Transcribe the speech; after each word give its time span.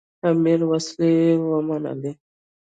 امیر 0.29 0.59
وسلې 0.69 1.11
ومنلې. 1.49 2.11